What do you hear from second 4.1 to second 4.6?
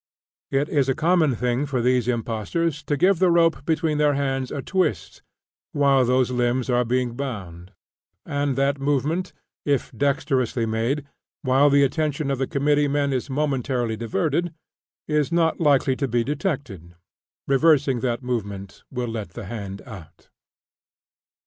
hands a